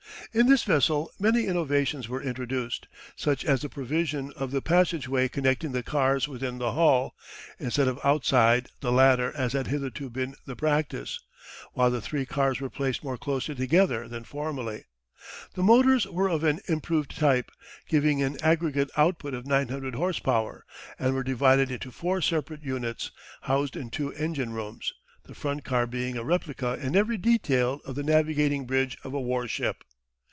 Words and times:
In 0.33 0.47
this 0.47 0.63
vessel 0.63 1.11
many 1.19 1.45
innovations 1.45 2.07
were 2.07 2.23
introduced, 2.23 2.87
such 3.17 3.43
as 3.43 3.61
the 3.63 3.67
provision 3.69 4.31
of 4.37 4.51
the 4.51 4.61
passage 4.61 5.05
way 5.09 5.27
connecting 5.27 5.73
the 5.73 5.83
cars 5.83 6.25
within 6.25 6.57
the 6.57 6.71
hull, 6.71 7.13
instead 7.59 7.89
of 7.89 7.99
outside 8.01 8.69
the 8.79 8.93
latter 8.93 9.33
as 9.35 9.51
had 9.51 9.67
hitherto 9.67 10.09
been 10.09 10.35
the 10.45 10.55
practice, 10.55 11.19
while 11.73 11.91
the 11.91 11.99
three 11.99 12.25
cars 12.25 12.61
were 12.61 12.69
placed 12.69 13.03
more 13.03 13.17
closely 13.17 13.55
together 13.55 14.07
than 14.07 14.23
formerly. 14.23 14.85
The 15.55 15.63
motors 15.63 16.07
were 16.07 16.29
of 16.29 16.45
an 16.45 16.61
improved 16.65 17.17
type, 17.17 17.51
giving 17.89 18.21
an 18.21 18.37
aggregate 18.41 18.89
output 18.95 19.33
of 19.33 19.45
900 19.45 19.95
horse 19.95 20.19
power, 20.19 20.65
and 20.97 21.13
were 21.13 21.23
divided 21.23 21.69
into 21.69 21.91
four 21.91 22.21
separate 22.21 22.63
units, 22.63 23.11
housed 23.41 23.75
in 23.75 23.89
two 23.89 24.13
engine 24.13 24.53
rooms, 24.53 24.93
the 25.23 25.35
front 25.35 25.65
car 25.65 25.85
being 25.85 26.15
a 26.15 26.23
replica 26.23 26.75
in 26.75 26.95
every 26.95 27.17
detail 27.17 27.81
of 27.83 27.95
the 27.95 28.03
navigating 28.03 28.65
bridge 28.65 28.97
of 29.03 29.13
a 29.13 29.19
warship. 29.19 29.83